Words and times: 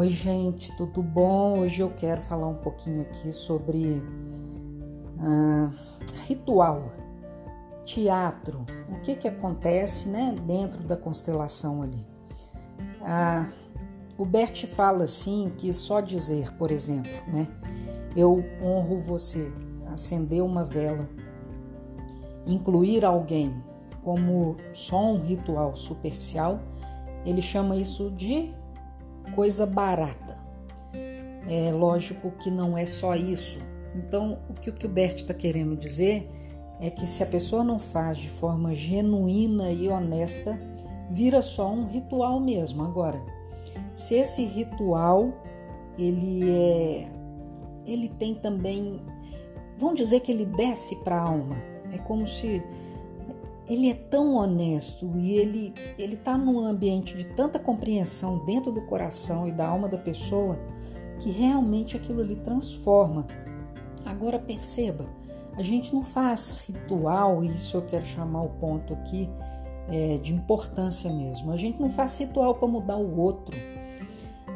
Oi, 0.00 0.08
gente, 0.08 0.74
tudo 0.78 1.02
bom? 1.02 1.58
Hoje 1.58 1.82
eu 1.82 1.90
quero 1.90 2.22
falar 2.22 2.46
um 2.46 2.54
pouquinho 2.54 3.02
aqui 3.02 3.34
sobre 3.34 4.02
ah, 5.18 5.70
ritual, 6.26 6.90
teatro, 7.84 8.64
o 8.88 8.98
que 9.02 9.14
que 9.14 9.28
acontece, 9.28 10.08
né, 10.08 10.34
dentro 10.46 10.82
da 10.84 10.96
constelação 10.96 11.82
ali. 11.82 12.06
Ah, 13.02 13.50
o 14.16 14.24
Bert 14.24 14.64
fala 14.68 15.04
assim 15.04 15.52
que 15.58 15.70
só 15.70 16.00
dizer, 16.00 16.50
por 16.54 16.70
exemplo, 16.70 17.12
né, 17.30 17.46
eu 18.16 18.42
honro 18.62 18.98
você, 19.00 19.52
acender 19.92 20.42
uma 20.42 20.64
vela, 20.64 21.10
incluir 22.46 23.04
alguém 23.04 23.54
como 24.02 24.56
só 24.72 25.12
um 25.12 25.20
ritual 25.20 25.76
superficial, 25.76 26.58
ele 27.26 27.42
chama 27.42 27.76
isso 27.76 28.10
de 28.12 28.58
coisa 29.34 29.66
barata. 29.66 30.38
É 31.48 31.72
lógico 31.72 32.30
que 32.32 32.50
não 32.50 32.76
é 32.76 32.86
só 32.86 33.14
isso. 33.14 33.58
Então, 33.94 34.38
o 34.48 34.54
que 34.54 34.70
o 34.70 34.74
Gilbert 34.78 35.16
está 35.16 35.34
querendo 35.34 35.76
dizer 35.76 36.30
é 36.80 36.90
que 36.90 37.06
se 37.06 37.22
a 37.22 37.26
pessoa 37.26 37.64
não 37.64 37.78
faz 37.78 38.18
de 38.18 38.28
forma 38.28 38.74
genuína 38.74 39.70
e 39.70 39.88
honesta, 39.88 40.58
vira 41.10 41.42
só 41.42 41.72
um 41.72 41.86
ritual 41.86 42.40
mesmo. 42.40 42.84
Agora, 42.84 43.20
se 43.92 44.14
esse 44.14 44.44
ritual 44.44 45.32
ele 45.98 46.50
é, 46.50 47.08
ele 47.84 48.08
tem 48.08 48.34
também, 48.34 49.02
vamos 49.76 49.98
dizer 49.98 50.20
que 50.20 50.32
ele 50.32 50.46
desce 50.46 50.96
para 51.02 51.16
a 51.16 51.28
alma. 51.28 51.56
É 51.92 51.98
como 51.98 52.26
se 52.26 52.62
ele 53.72 53.88
é 53.88 53.94
tão 53.94 54.34
honesto 54.34 55.16
e 55.16 55.32
ele 55.36 55.72
ele 55.96 56.14
está 56.14 56.36
num 56.36 56.58
ambiente 56.58 57.16
de 57.16 57.24
tanta 57.24 57.58
compreensão 57.58 58.44
dentro 58.44 58.72
do 58.72 58.82
coração 58.82 59.46
e 59.46 59.52
da 59.52 59.68
alma 59.68 59.88
da 59.88 59.96
pessoa 59.96 60.58
que 61.20 61.30
realmente 61.30 61.96
aquilo 61.96 62.20
ali 62.20 62.34
transforma. 62.36 63.26
Agora 64.04 64.38
perceba, 64.38 65.08
a 65.56 65.62
gente 65.62 65.94
não 65.94 66.02
faz 66.02 66.64
ritual, 66.66 67.44
isso 67.44 67.76
eu 67.76 67.82
quero 67.82 68.04
chamar 68.04 68.42
o 68.42 68.48
ponto 68.48 68.94
aqui 68.94 69.28
é, 69.88 70.16
de 70.18 70.34
importância 70.34 71.12
mesmo. 71.12 71.52
A 71.52 71.56
gente 71.56 71.80
não 71.80 71.90
faz 71.90 72.14
ritual 72.14 72.54
para 72.54 72.66
mudar 72.66 72.96
o 72.96 73.20
outro. 73.20 73.56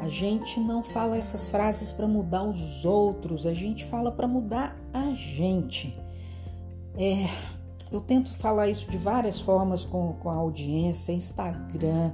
A 0.01 0.07
gente 0.09 0.59
não 0.59 0.83
fala 0.83 1.17
essas 1.17 1.49
frases 1.49 1.91
para 1.91 2.07
mudar 2.07 2.43
os 2.43 2.83
outros. 2.83 3.45
A 3.45 3.53
gente 3.53 3.85
fala 3.85 4.11
para 4.11 4.27
mudar 4.27 4.75
a 4.93 5.13
gente. 5.13 5.97
É, 6.97 7.54
eu 7.91 8.01
tento 8.01 8.33
falar 8.37 8.67
isso 8.67 8.89
de 8.89 8.97
várias 8.97 9.39
formas 9.39 9.83
com, 9.83 10.13
com 10.13 10.29
a 10.29 10.35
audiência, 10.35 11.11
Instagram, 11.11 12.11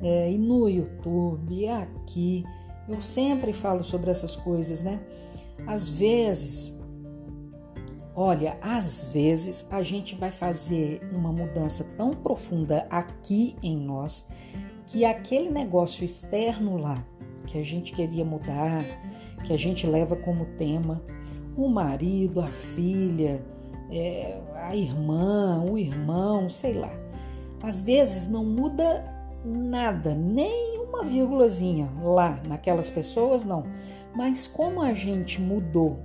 é, 0.00 0.32
e 0.32 0.38
no 0.38 0.68
YouTube, 0.68 1.54
e 1.54 1.68
aqui. 1.68 2.44
Eu 2.88 3.00
sempre 3.00 3.52
falo 3.52 3.84
sobre 3.84 4.10
essas 4.10 4.34
coisas, 4.34 4.82
né? 4.82 5.00
Às 5.66 5.88
vezes, 5.88 6.76
olha, 8.14 8.58
às 8.60 9.08
vezes 9.08 9.68
a 9.70 9.82
gente 9.82 10.16
vai 10.16 10.32
fazer 10.32 11.00
uma 11.12 11.32
mudança 11.32 11.84
tão 11.96 12.10
profunda 12.10 12.86
aqui 12.90 13.54
em 13.62 13.76
nós 13.76 14.26
que 14.86 15.04
aquele 15.04 15.48
negócio 15.48 16.04
externo 16.04 16.76
lá 16.76 17.06
que 17.46 17.58
a 17.58 17.62
gente 17.62 17.92
queria 17.92 18.24
mudar, 18.24 18.82
que 19.44 19.52
a 19.52 19.58
gente 19.58 19.86
leva 19.86 20.16
como 20.16 20.44
tema, 20.56 21.02
o 21.56 21.68
marido, 21.68 22.40
a 22.40 22.46
filha, 22.46 23.44
é, 23.92 24.40
a 24.54 24.74
irmã, 24.74 25.62
o 25.62 25.78
irmão, 25.78 26.48
sei 26.48 26.74
lá. 26.74 26.92
Às 27.62 27.80
vezes 27.80 28.28
não 28.28 28.44
muda 28.44 29.04
nada, 29.44 30.14
nem 30.14 30.78
uma 30.78 31.04
vírgulazinha 31.04 31.90
lá 32.02 32.40
naquelas 32.46 32.90
pessoas, 32.90 33.44
não. 33.44 33.64
Mas 34.14 34.46
como 34.46 34.82
a 34.82 34.92
gente 34.94 35.40
mudou 35.40 35.98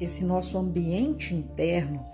esse 0.00 0.24
nosso 0.24 0.56
ambiente 0.56 1.34
interno, 1.34 2.04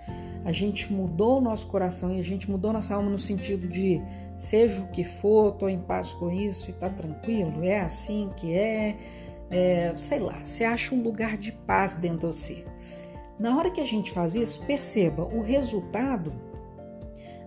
a 0.43 0.51
gente 0.51 0.91
mudou 0.91 1.39
o 1.39 1.41
nosso 1.41 1.67
coração 1.67 2.13
e 2.13 2.19
a 2.19 2.23
gente 2.23 2.49
mudou 2.49 2.71
nossa 2.71 2.95
alma 2.95 3.09
no 3.09 3.19
sentido 3.19 3.67
de 3.67 4.01
seja 4.35 4.81
o 4.81 4.87
que 4.87 5.03
for, 5.03 5.53
estou 5.53 5.69
em 5.69 5.79
paz 5.79 6.13
com 6.13 6.31
isso 6.31 6.69
e 6.69 6.71
está 6.71 6.89
tranquilo, 6.89 7.63
é 7.63 7.81
assim 7.81 8.29
que 8.37 8.53
é, 8.53 8.95
é, 9.49 9.93
sei 9.95 10.19
lá, 10.19 10.39
você 10.43 10.63
acha 10.63 10.93
um 10.93 11.01
lugar 11.01 11.37
de 11.37 11.51
paz 11.51 11.95
dentro 11.95 12.29
de 12.29 12.37
você. 12.37 12.65
Na 13.39 13.55
hora 13.55 13.69
que 13.69 13.81
a 13.81 13.85
gente 13.85 14.11
faz 14.11 14.35
isso, 14.35 14.65
perceba, 14.65 15.23
o 15.23 15.41
resultado 15.41 16.33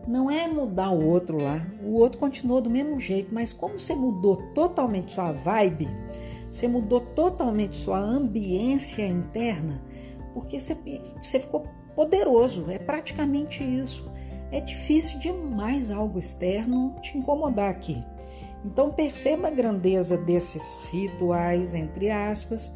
não 0.06 0.30
é 0.30 0.46
mudar 0.48 0.90
o 0.90 1.06
outro 1.06 1.42
lá. 1.42 1.66
O 1.82 1.94
outro 1.94 2.18
continuou 2.18 2.60
do 2.60 2.70
mesmo 2.70 2.98
jeito, 2.98 3.34
mas 3.34 3.52
como 3.52 3.78
você 3.78 3.94
mudou 3.94 4.36
totalmente 4.54 5.12
sua 5.12 5.32
vibe, 5.32 5.88
você 6.50 6.66
mudou 6.66 7.00
totalmente 7.00 7.76
sua 7.76 7.98
ambiência 7.98 9.06
interna, 9.06 9.82
porque 10.34 10.58
você, 10.58 10.76
você 11.22 11.40
ficou 11.40 11.66
poderoso. 11.94 12.66
É 12.70 12.78
praticamente 12.78 13.62
isso. 13.62 14.10
É 14.50 14.60
difícil 14.60 15.18
demais 15.20 15.90
algo 15.90 16.18
externo 16.18 16.94
te 17.02 17.16
incomodar 17.16 17.70
aqui. 17.70 18.02
Então 18.64 18.90
perceba 18.90 19.48
a 19.48 19.50
grandeza 19.50 20.16
desses 20.16 20.88
rituais, 20.90 21.74
entre 21.74 22.10
aspas, 22.10 22.72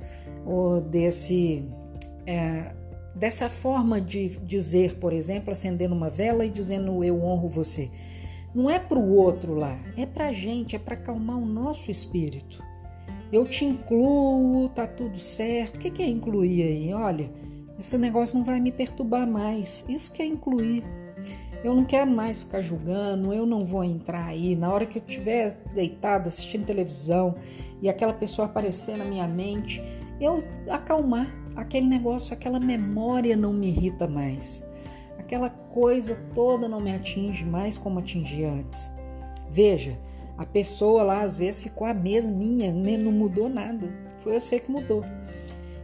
ou 0.46 0.80
desse. 0.80 1.68
É, 2.26 2.72
dessa 3.14 3.48
forma 3.48 4.00
de 4.00 4.36
dizer, 4.38 4.96
por 4.96 5.12
exemplo, 5.12 5.52
acendendo 5.52 5.94
uma 5.94 6.10
vela 6.10 6.44
e 6.44 6.50
dizendo 6.50 7.04
eu 7.04 7.22
honro 7.22 7.48
você. 7.48 7.90
Não 8.54 8.70
é 8.70 8.78
para 8.78 8.98
o 8.98 9.14
outro 9.16 9.54
lá, 9.54 9.78
é 9.96 10.06
para 10.06 10.28
a 10.28 10.32
gente, 10.32 10.76
é 10.76 10.78
para 10.78 10.94
acalmar 10.94 11.36
o 11.36 11.46
nosso 11.46 11.90
espírito. 11.90 12.62
Eu 13.32 13.44
te 13.44 13.64
incluo, 13.64 14.68
tá 14.68 14.86
tudo 14.86 15.18
certo. 15.18 15.76
O 15.76 15.78
que 15.78 16.02
é 16.02 16.06
incluir 16.06 16.62
aí? 16.62 16.94
Olha, 16.94 17.30
esse 17.78 17.98
negócio 17.98 18.38
não 18.38 18.44
vai 18.44 18.60
me 18.60 18.70
perturbar 18.70 19.26
mais. 19.26 19.84
Isso 19.88 20.12
que 20.12 20.22
é 20.22 20.26
incluir. 20.26 20.84
Eu 21.64 21.74
não 21.74 21.86
quero 21.86 22.10
mais 22.10 22.42
ficar 22.42 22.60
julgando, 22.60 23.32
eu 23.32 23.46
não 23.46 23.64
vou 23.64 23.82
entrar 23.82 24.26
aí. 24.26 24.54
Na 24.54 24.70
hora 24.70 24.84
que 24.84 24.98
eu 24.98 25.02
estiver 25.04 25.54
deitada 25.74 26.28
assistindo 26.28 26.66
televisão 26.66 27.36
e 27.80 27.88
aquela 27.88 28.12
pessoa 28.12 28.46
aparecer 28.46 28.98
na 28.98 29.04
minha 29.06 29.26
mente, 29.26 29.82
eu 30.20 30.44
acalmar 30.68 31.34
aquele 31.56 31.86
negócio, 31.86 32.34
aquela 32.34 32.60
memória 32.60 33.34
não 33.34 33.54
me 33.54 33.68
irrita 33.68 34.06
mais. 34.06 34.62
Aquela 35.18 35.48
coisa 35.48 36.22
toda 36.34 36.68
não 36.68 36.82
me 36.82 36.94
atinge 36.94 37.46
mais 37.46 37.78
como 37.78 37.98
atingia 37.98 38.50
antes. 38.50 38.90
Veja, 39.48 39.98
a 40.36 40.44
pessoa 40.44 41.02
lá 41.02 41.22
às 41.22 41.38
vezes 41.38 41.62
ficou 41.62 41.86
a 41.86 41.94
mesminha, 41.94 42.72
não 42.72 43.10
mudou 43.10 43.48
nada. 43.48 43.90
Foi 44.18 44.38
você 44.38 44.60
que 44.60 44.70
mudou. 44.70 45.02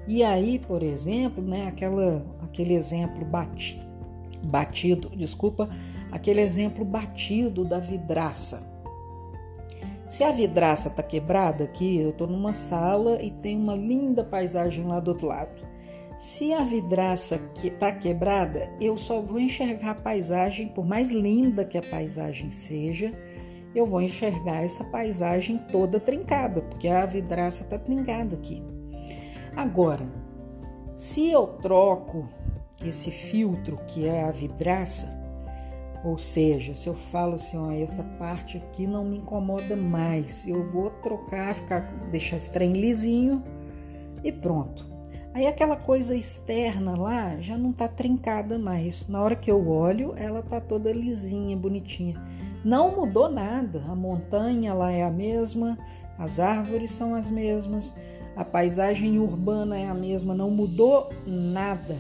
E 0.07 0.23
aí, 0.23 0.59
por 0.59 0.83
exemplo, 0.83 1.43
né, 1.43 1.69
aquela, 1.69 2.23
aquele 2.43 2.75
exemplo 2.75 3.25
batido, 3.25 3.85
batido, 4.45 5.11
desculpa, 5.11 5.69
aquele 6.11 6.41
exemplo 6.41 6.85
batido 6.85 7.65
da 7.65 7.79
vidraça. 7.79 8.69
Se 10.07 10.25
a 10.25 10.33
vidraça 10.33 10.89
está 10.89 11.03
quebrada 11.03 11.65
aqui, 11.65 11.99
eu 11.99 12.11
estou 12.11 12.27
numa 12.27 12.53
sala 12.53 13.23
e 13.23 13.31
tem 13.31 13.57
uma 13.57 13.77
linda 13.77 14.25
paisagem 14.25 14.85
lá 14.85 14.99
do 14.99 15.13
outro 15.13 15.29
lado. 15.29 15.71
Se 16.19 16.53
a 16.53 16.65
vidraça 16.65 17.39
que 17.55 17.69
está 17.69 17.93
quebrada, 17.93 18.71
eu 18.81 18.99
só 18.99 19.23
vou 19.23 19.39
enxergar 19.39 19.93
a 19.93 19.95
paisagem, 19.95 20.69
por 20.69 20.85
mais 20.85 21.11
linda 21.11 21.65
que 21.65 21.79
a 21.79 21.83
paisagem 21.83 22.51
seja, 22.51 23.15
eu 23.75 23.87
vou 23.87 24.03
enxergar 24.03 24.65
essa 24.65 24.85
paisagem 24.85 25.59
toda 25.71 26.01
trincada, 26.01 26.61
porque 26.63 26.89
a 26.89 27.07
vidraça 27.07 27.63
está 27.63 27.79
trincada 27.79 28.35
aqui. 28.35 28.63
Agora, 29.57 30.07
se 30.97 31.31
eu 31.31 31.47
troco 31.47 32.29
esse 32.85 33.11
filtro 33.11 33.79
que 33.87 34.07
é 34.07 34.25
a 34.25 34.31
vidraça, 34.31 35.09
ou 36.03 36.17
seja, 36.17 36.75
se 36.75 36.89
eu 36.89 36.95
falo 36.95 37.35
assim, 37.35 37.59
ó, 37.59 37.71
essa 37.71 38.03
parte 38.19 38.57
aqui 38.57 38.87
não 38.87 39.05
me 39.05 39.19
incomoda 39.19 39.77
mais, 39.77 40.47
eu 40.49 40.67
vou 40.71 40.91
trocar, 41.03 41.55
ficar, 41.55 41.81
deixar 42.11 42.39
esse 42.39 42.51
trem 42.51 42.73
lisinho 42.73 43.43
e 44.25 44.33
pronto. 44.33 44.89
Aí 45.35 45.47
aquela 45.47 45.77
coisa 45.77 46.17
externa 46.17 46.97
lá 46.97 47.39
já 47.39 47.57
não 47.57 47.73
tá 47.73 47.87
trincada 47.87 48.59
mais. 48.59 49.07
Na 49.07 49.23
hora 49.23 49.37
que 49.37 49.51
eu 49.51 49.69
olho, 49.69 50.13
ela 50.17 50.43
tá 50.43 50.61
toda 50.61 50.93
lisinha, 50.93 51.57
bonitinha. 51.57 52.21
Não 52.65 52.97
mudou 52.97 53.31
nada. 53.31 53.85
A 53.89 53.95
montanha 53.95 54.75
lá 54.75 54.91
é 54.91 55.05
a 55.05 55.11
mesma, 55.11 55.79
as 56.19 56.41
árvores 56.41 56.93
são 56.93 57.15
as 57.15 57.31
mesmas, 57.31 57.95
a 58.35 58.45
paisagem 58.45 59.19
urbana 59.19 59.79
é 59.79 59.89
a 59.89 59.95
mesma, 59.95 60.35
não 60.35 60.51
mudou 60.51 61.11
nada 61.27 61.97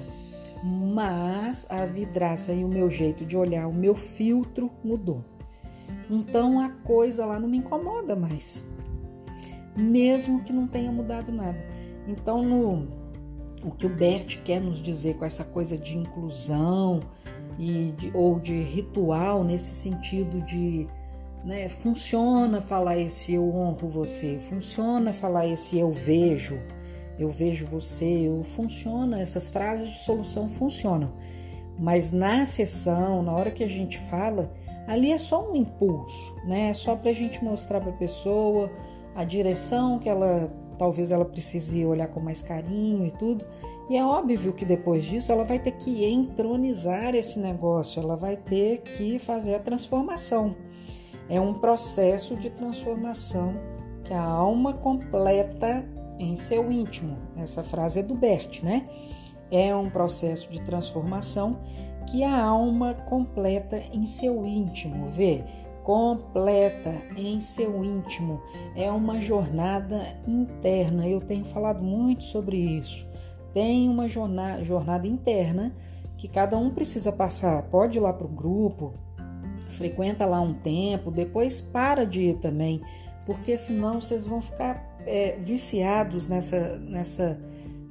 mas 0.62 1.66
a 1.70 1.84
vidraça 1.86 2.52
e 2.52 2.64
o 2.64 2.68
meu 2.68 2.90
jeito 2.90 3.24
de 3.24 3.36
olhar, 3.36 3.66
o 3.66 3.72
meu 3.72 3.94
filtro 3.94 4.70
mudou. 4.84 5.24
Então 6.08 6.60
a 6.60 6.68
coisa 6.68 7.24
lá 7.24 7.38
não 7.38 7.48
me 7.48 7.58
incomoda 7.58 8.14
mais, 8.14 8.64
mesmo 9.76 10.42
que 10.42 10.52
não 10.52 10.66
tenha 10.66 10.90
mudado 10.90 11.32
nada. 11.32 11.64
Então, 12.06 12.42
no, 12.42 12.88
o 13.62 13.70
que 13.70 13.86
o 13.86 13.88
Bert 13.88 14.42
quer 14.42 14.60
nos 14.60 14.82
dizer 14.82 15.16
com 15.16 15.24
essa 15.24 15.44
coisa 15.44 15.76
de 15.76 15.96
inclusão 15.96 17.00
e 17.58 17.92
de, 17.96 18.10
ou 18.14 18.40
de 18.40 18.60
ritual, 18.62 19.44
nesse 19.44 19.74
sentido 19.74 20.40
de 20.42 20.88
né? 21.44 21.68
Funciona 21.68 22.60
falar 22.60 22.98
esse 22.98 23.34
eu 23.34 23.54
honro 23.54 23.88
você, 23.88 24.38
funciona 24.40 25.12
falar 25.12 25.46
esse 25.46 25.78
eu 25.78 25.90
vejo, 25.90 26.58
eu 27.22 27.31
vejo 27.31 27.67
você, 27.67 28.28
eu 28.28 28.43
funciona, 28.43 29.20
essas 29.20 29.49
frases 29.49 29.88
de 29.88 30.00
solução 30.00 30.49
funcionam. 30.49 31.12
Mas 31.78 32.12
na 32.12 32.44
sessão, 32.44 33.22
na 33.22 33.32
hora 33.32 33.50
que 33.50 33.64
a 33.64 33.69
gente 33.69 33.99
fala, 33.99 34.52
ali 34.87 35.12
é 35.12 35.19
só 35.19 35.50
um 35.50 35.56
impulso, 35.56 36.37
né? 36.44 36.70
É 36.70 36.75
só 36.75 36.96
para 36.96 37.11
a 37.11 37.14
gente 37.14 37.43
mostrar 37.43 37.81
para 37.81 37.90
a 37.90 37.96
pessoa 37.96 38.70
a 39.14 39.25
direção 39.25 39.99
que 39.99 40.08
ela 40.08 40.52
talvez 40.78 41.11
ela 41.11 41.26
precise 41.26 41.84
olhar 41.84 42.08
com 42.08 42.20
mais 42.20 42.40
carinho 42.40 43.06
e 43.06 43.11
tudo. 43.11 43.44
E 43.90 43.96
é 43.96 44.05
óbvio 44.05 44.55
que 44.55 44.64
depois 44.64 45.05
disso 45.05 45.31
ela 45.31 45.44
vai 45.44 45.58
ter 45.58 45.73
que 45.73 46.06
entronizar 46.06 47.14
esse 47.14 47.38
negócio, 47.38 48.00
ela 48.02 48.16
vai 48.16 48.37
ter 48.37 48.78
que 48.78 49.19
fazer 49.19 49.56
a 49.56 49.58
transformação. 49.58 50.56
É 51.28 51.38
um 51.38 51.52
processo 51.52 52.34
de 52.34 52.49
transformação 52.49 53.55
que 54.05 54.14
a 54.14 54.23
alma 54.23 54.73
completa 54.73 55.84
em 56.20 56.37
seu 56.37 56.70
íntimo. 56.70 57.17
Essa 57.37 57.64
frase 57.64 58.00
é 58.00 58.02
do 58.02 58.14
Bert, 58.14 58.62
né? 58.62 58.88
É 59.50 59.75
um 59.75 59.90
processo 59.90 60.50
de 60.50 60.61
transformação 60.61 61.58
que 62.06 62.22
a 62.22 62.44
alma 62.44 62.94
completa 62.94 63.82
em 63.93 64.06
seu 64.06 64.44
íntimo. 64.44 65.08
Vê? 65.08 65.43
Completa 65.82 66.94
em 67.17 67.40
seu 67.40 67.82
íntimo. 67.82 68.40
É 68.76 68.90
uma 68.90 69.20
jornada 69.20 70.00
interna. 70.26 71.08
Eu 71.08 71.20
tenho 71.20 71.44
falado 71.44 71.82
muito 71.82 72.25
sobre 72.25 72.58
isso. 72.58 73.08
Tem 73.52 73.88
uma 73.88 74.06
jornada, 74.06 74.64
jornada 74.64 75.06
interna 75.06 75.75
que 76.16 76.28
cada 76.28 76.56
um 76.56 76.70
precisa 76.70 77.11
passar. 77.11 77.62
Pode 77.64 77.99
ir 77.99 78.00
lá 78.00 78.12
para 78.12 78.26
o 78.26 78.31
grupo, 78.31 78.93
frequenta 79.70 80.26
lá 80.26 80.40
um 80.40 80.52
tempo, 80.52 81.11
depois 81.11 81.61
para 81.61 82.05
de 82.05 82.26
ir 82.26 82.34
também, 82.34 82.81
porque 83.30 83.56
senão 83.56 84.00
vocês 84.00 84.26
vão 84.26 84.40
ficar 84.40 84.84
é, 85.06 85.36
viciados 85.38 86.26
nessa, 86.26 86.80
nessa, 86.80 87.38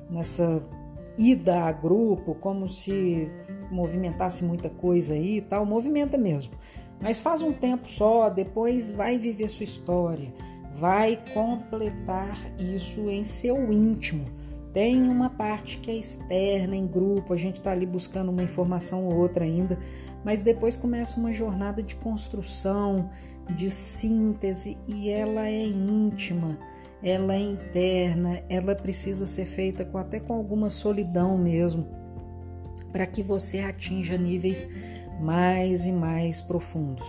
nessa 0.10 0.62
ida 1.18 1.64
a 1.64 1.72
grupo, 1.72 2.36
como 2.36 2.68
se 2.68 3.32
movimentasse 3.72 4.44
muita 4.44 4.70
coisa 4.70 5.14
aí 5.14 5.38
e 5.38 5.42
tal. 5.42 5.66
Movimenta 5.66 6.18
mesmo. 6.18 6.52
Mas 7.00 7.22
faz 7.22 7.42
um 7.42 7.54
tempo 7.54 7.90
só, 7.90 8.30
depois 8.30 8.92
vai 8.92 9.18
viver 9.18 9.48
sua 9.48 9.64
história, 9.64 10.34
vai 10.74 11.18
completar 11.34 12.38
isso 12.60 13.10
em 13.10 13.24
seu 13.24 13.72
íntimo. 13.72 14.26
Tem 14.74 15.02
uma 15.08 15.30
parte 15.30 15.78
que 15.78 15.90
é 15.90 15.96
externa, 15.96 16.76
em 16.76 16.86
grupo, 16.86 17.34
a 17.34 17.38
gente 17.38 17.60
está 17.60 17.72
ali 17.72 17.86
buscando 17.86 18.28
uma 18.30 18.44
informação 18.44 19.06
ou 19.06 19.16
outra 19.16 19.46
ainda, 19.46 19.80
mas 20.26 20.42
depois 20.42 20.76
começa 20.76 21.18
uma 21.18 21.32
jornada 21.32 21.82
de 21.82 21.96
construção, 21.96 23.10
de 23.50 23.70
síntese 23.70 24.78
e 24.88 25.10
ela 25.10 25.48
é 25.48 25.66
íntima, 25.66 26.58
ela 27.02 27.34
é 27.34 27.40
interna, 27.40 28.42
ela 28.50 28.76
precisa 28.76 29.26
ser 29.26 29.46
feita 29.46 29.86
com, 29.86 29.98
até 29.98 30.20
com 30.20 30.34
alguma 30.34 30.70
solidão 30.70 31.38
mesmo, 31.38 31.88
para 32.92 33.06
que 33.06 33.24
você 33.24 33.60
atinja 33.60 34.18
níveis 34.18 34.68
mais 35.20 35.86
e 35.86 35.92
mais 35.92 36.42
profundos. 36.42 37.08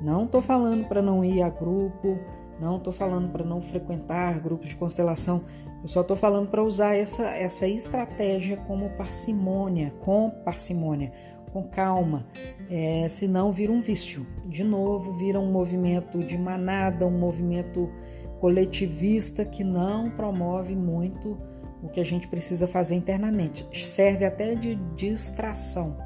Não 0.00 0.24
estou 0.24 0.42
falando 0.42 0.86
para 0.86 1.00
não 1.00 1.24
ir 1.24 1.42
a 1.42 1.48
grupo, 1.48 2.18
não 2.60 2.76
estou 2.76 2.92
falando 2.92 3.30
para 3.30 3.44
não 3.44 3.60
frequentar 3.60 4.40
grupos 4.40 4.68
de 4.68 4.76
constelação, 4.76 5.42
eu 5.82 5.88
só 5.88 6.00
estou 6.00 6.16
falando 6.16 6.48
para 6.48 6.64
usar 6.64 6.94
essa, 6.94 7.24
essa 7.28 7.68
estratégia 7.68 8.56
como 8.56 8.90
parcimônia, 8.90 9.92
com 10.00 10.30
parcimônia, 10.30 11.12
com 11.52 11.62
calma, 11.62 12.26
é, 12.70 13.08
senão 13.08 13.52
vira 13.52 13.72
um 13.72 13.80
vício. 13.80 14.26
De 14.46 14.62
novo, 14.62 15.12
vira 15.12 15.40
um 15.40 15.50
movimento 15.50 16.18
de 16.18 16.36
manada, 16.36 17.06
um 17.06 17.18
movimento 17.18 17.90
coletivista 18.38 19.44
que 19.44 19.64
não 19.64 20.10
promove 20.10 20.76
muito 20.76 21.38
o 21.82 21.88
que 21.88 22.00
a 22.00 22.04
gente 22.04 22.28
precisa 22.28 22.66
fazer 22.66 22.94
internamente. 22.94 23.66
Serve 23.72 24.24
até 24.24 24.54
de 24.54 24.74
distração. 24.94 25.96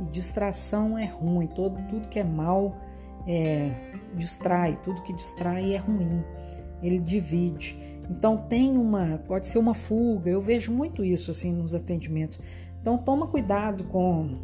E 0.00 0.04
distração 0.06 0.96
é 0.96 1.04
ruim, 1.04 1.46
todo, 1.46 1.80
tudo 1.88 2.08
que 2.08 2.18
é 2.18 2.24
mal 2.24 2.76
é, 3.26 3.70
distrai, 4.14 4.78
tudo 4.82 5.02
que 5.02 5.12
distrai 5.12 5.74
é 5.74 5.78
ruim. 5.78 6.24
Ele 6.82 6.98
divide. 6.98 7.78
Então 8.08 8.36
tem 8.36 8.76
uma, 8.76 9.18
pode 9.26 9.46
ser 9.46 9.58
uma 9.58 9.74
fuga. 9.74 10.30
Eu 10.30 10.40
vejo 10.40 10.72
muito 10.72 11.04
isso 11.04 11.30
assim 11.30 11.52
nos 11.52 11.74
atendimentos. 11.74 12.40
Então 12.80 12.96
toma 12.96 13.26
cuidado 13.26 13.84
com 13.84 14.38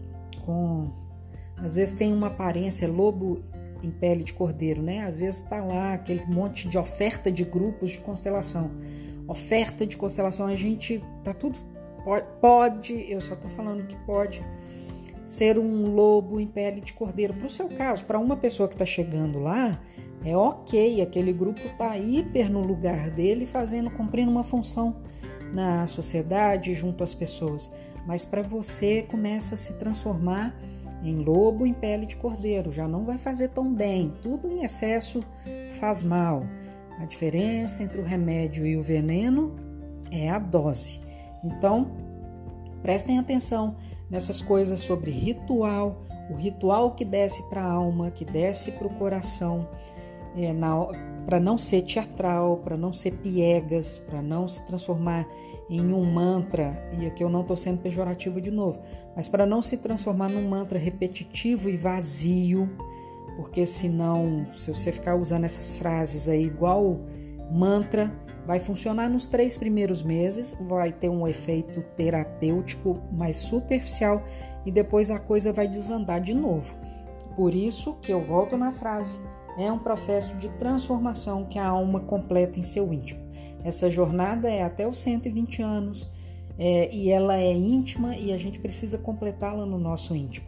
com 0.47 0.89
às 1.59 1.77
vezes 1.77 1.95
tem 1.95 2.13
uma 2.13 2.29
aparência 2.29 2.87
lobo 2.87 3.43
em 3.83 3.91
pele 3.91 4.23
de 4.23 4.33
cordeiro, 4.33 4.83
né? 4.83 5.01
Às 5.01 5.19
vezes 5.19 5.41
está 5.41 5.63
lá 5.63 5.95
aquele 5.95 6.25
monte 6.27 6.69
de 6.69 6.79
oferta 6.79 7.31
de 7.31 7.45
grupos 7.45 7.91
de 7.91 7.99
constelação. 7.99 8.71
Oferta 9.27 9.87
de 9.87 9.97
constelação, 9.97 10.47
a 10.47 10.55
gente 10.55 11.03
tá 11.25 11.35
tudo 11.35 11.59
pode, 12.41 13.11
eu 13.11 13.21
só 13.21 13.35
estou 13.35 13.51
falando 13.51 13.87
que 13.87 13.97
pode 14.05 14.41
ser 15.25 15.59
um 15.59 15.93
lobo 15.93 16.39
em 16.39 16.47
pele 16.47 16.81
de 16.81 16.93
cordeiro. 16.93 17.35
Para 17.35 17.47
o 17.47 17.51
seu 17.51 17.69
caso, 17.69 18.05
para 18.05 18.19
uma 18.19 18.37
pessoa 18.37 18.69
que 18.69 18.75
está 18.75 18.87
chegando 18.87 19.41
lá, 19.41 19.81
é 20.25 20.37
ok, 20.37 21.01
aquele 21.03 21.33
grupo 21.33 21.61
está 21.61 21.99
hiper 21.99 22.51
no 22.51 22.61
lugar 22.61 23.11
dele, 23.11 23.45
fazendo, 23.45 23.91
cumprindo 23.91 24.31
uma 24.31 24.45
função 24.45 24.97
na 25.53 25.87
sociedade, 25.87 26.75
junto 26.75 27.03
às 27.05 27.15
pessoas. 27.15 27.71
Mas 28.07 28.25
para 28.25 28.43
você 28.43 29.03
começa 29.03 29.55
a 29.55 29.59
se 29.59 29.75
transformar 29.75 30.55
em 31.03 31.17
lobo 31.17 31.67
em 31.67 31.73
pele 31.73 32.07
de 32.07 32.17
cordeiro, 32.17 32.73
já 32.73 32.89
não 32.89 33.05
vai 33.05 33.19
fazer 33.19 33.49
tão 33.49 33.73
bem. 33.73 34.13
Tudo 34.23 34.49
em 34.49 34.65
excesso 34.65 35.23
faz 35.79 36.03
mal. 36.03 36.45
A 36.99 37.05
diferença 37.05 37.83
entre 37.83 38.01
o 38.01 38.05
remédio 38.05 38.67
e 38.67 38.77
o 38.77 38.83
veneno 38.83 39.55
é 40.11 40.31
a 40.31 40.39
dose. 40.39 41.01
Então, 41.45 41.91
prestem 42.83 43.19
atenção 43.19 43.77
nessas 44.11 44.41
coisas 44.41 44.81
sobre 44.81 45.11
ritual, 45.11 46.03
o 46.31 46.35
ritual 46.35 46.93
que 46.93 47.05
desce 47.05 47.43
para 47.49 47.63
a 47.63 47.71
alma, 47.71 48.11
que 48.11 48.25
desce 48.25 48.73
para 48.73 48.87
o 48.87 48.95
coração, 48.95 49.69
é, 50.37 50.55
para 51.25 51.41
não 51.41 51.59
ser 51.59 51.83
teatral, 51.83 52.59
para 52.59 52.77
não 52.77 52.93
ser 52.93 53.13
piegas, 53.13 53.99
para 53.99 54.23
não 54.23 54.47
se 54.47 54.65
transformar 54.67 55.27
em 55.69 55.93
um 55.93 56.05
mantra, 56.05 56.89
e 57.01 57.07
aqui 57.07 57.25
eu 57.25 57.29
não 57.29 57.41
estou 57.41 57.57
sendo 57.57 57.81
pejorativo 57.81 58.41
de 58.41 58.53
novo, 58.53 58.79
mas 59.17 59.29
para 59.29 59.45
não 59.45 59.61
se 59.61 59.77
transformar 59.77 60.31
num 60.31 60.49
mantra 60.49 60.79
repetitivo 60.79 61.69
e 61.69 61.77
vazio, 61.77 62.71
porque 63.37 63.67
senão, 63.67 64.47
se 64.55 64.73
você 64.73 64.93
ficar 64.93 65.17
usando 65.17 65.45
essas 65.45 65.77
frases 65.77 66.29
aí 66.29 66.45
igual 66.45 67.01
mantra, 67.51 68.13
vai 68.47 68.61
funcionar 68.61 69.11
nos 69.11 69.27
três 69.27 69.57
primeiros 69.57 70.05
meses, 70.05 70.57
vai 70.61 70.93
ter 70.93 71.09
um 71.09 71.27
efeito 71.27 71.83
terapêutico 71.97 73.03
mais 73.11 73.37
superficial 73.37 74.23
e 74.65 74.71
depois 74.71 75.11
a 75.11 75.19
coisa 75.19 75.53
vai 75.53 75.67
desandar 75.67 76.21
de 76.21 76.33
novo. 76.33 76.73
Por 77.35 77.55
isso 77.55 77.95
que 78.01 78.13
eu 78.13 78.23
volto 78.23 78.57
na 78.57 78.71
frase, 78.71 79.19
é 79.59 79.71
um 79.73 79.79
processo 79.79 80.35
de 80.37 80.49
transformação 80.51 81.45
que 81.45 81.59
a 81.59 81.67
alma 81.67 82.01
completa 82.01 82.59
em 82.59 82.63
seu 82.63 82.93
íntimo. 82.93 83.25
Essa 83.65 83.91
jornada 83.91 84.51
é 84.51 84.63
até 84.63 84.87
os 84.87 84.99
120 84.99 85.63
anos 85.63 86.11
é, 86.59 86.95
e 86.95 87.11
ela 87.11 87.37
é 87.37 87.53
íntima 87.53 88.17
e 88.17 88.33
a 88.33 88.39
gente 88.39 88.59
precisa 88.59 88.99
completá-la 88.99 89.67
no 89.67 89.79
nosso 89.79 90.15
íntimo. 90.15 90.47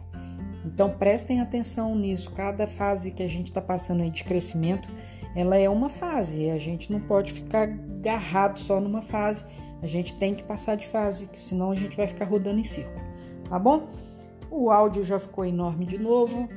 Então 0.65 0.91
prestem 0.91 1.39
atenção 1.41 1.95
nisso. 1.95 2.31
Cada 2.31 2.67
fase 2.67 3.11
que 3.11 3.23
a 3.23 3.27
gente 3.27 3.47
está 3.47 3.61
passando 3.61 4.03
aí 4.03 4.09
de 4.09 4.23
crescimento, 4.23 4.87
ela 5.35 5.57
é 5.57 5.69
uma 5.69 5.89
fase. 5.89 6.43
E 6.43 6.51
a 6.51 6.57
gente 6.57 6.91
não 6.91 6.99
pode 6.99 7.33
ficar 7.33 7.69
agarrado 7.69 8.59
só 8.59 8.79
numa 8.79 9.01
fase. 9.01 9.45
A 9.81 9.87
gente 9.87 10.13
tem 10.15 10.33
que 10.33 10.43
passar 10.43 10.75
de 10.75 10.87
fase, 10.87 11.27
que 11.27 11.39
senão 11.39 11.71
a 11.71 11.75
gente 11.75 11.95
vai 11.95 12.07
ficar 12.07 12.25
rodando 12.25 12.59
em 12.59 12.63
círculo. 12.63 13.05
Tá 13.49 13.57
bom? 13.57 13.87
O 14.51 14.69
áudio 14.69 15.03
já 15.03 15.19
ficou 15.19 15.45
enorme 15.45 15.85
de 15.85 15.97
novo. 15.97 16.49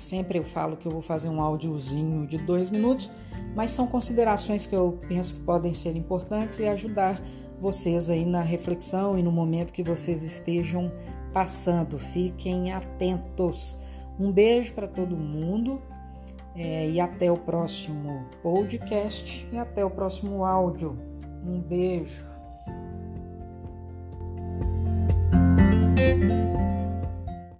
Sempre 0.00 0.38
eu 0.38 0.44
falo 0.44 0.76
que 0.76 0.86
eu 0.86 0.92
vou 0.92 1.02
fazer 1.02 1.28
um 1.28 1.40
áudiozinho 1.40 2.26
de 2.26 2.38
dois 2.38 2.70
minutos 2.70 3.08
mas 3.54 3.70
são 3.70 3.86
considerações 3.86 4.66
que 4.66 4.74
eu 4.74 4.98
penso 5.08 5.34
que 5.34 5.40
podem 5.42 5.74
ser 5.74 5.96
importantes 5.96 6.58
e 6.60 6.66
ajudar 6.66 7.20
vocês 7.58 8.08
aí 8.08 8.24
na 8.24 8.40
reflexão 8.40 9.18
e 9.18 9.22
no 9.22 9.30
momento 9.30 9.72
que 9.72 9.82
vocês 9.82 10.22
estejam 10.22 10.90
passando. 11.32 11.98
Fiquem 11.98 12.72
atentos. 12.72 13.78
Um 14.18 14.32
beijo 14.32 14.72
para 14.72 14.86
todo 14.86 15.16
mundo 15.16 15.80
é, 16.54 16.88
e 16.88 17.00
até 17.00 17.30
o 17.30 17.36
próximo 17.36 18.24
podcast 18.42 19.46
e 19.52 19.58
até 19.58 19.84
o 19.84 19.90
próximo 19.90 20.44
áudio. 20.44 20.98
Um 21.44 21.60
beijo. 21.60 22.28